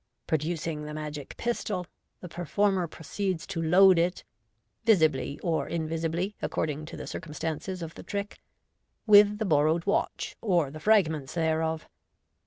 [0.25, 1.85] Producing the magic pistol,
[2.21, 4.23] the performer proceeds to load it
[4.83, 8.39] (visibly or invisibly, according to the circumstances of the trick)
[9.05, 11.87] with the borrowed watch or the fragments thereof.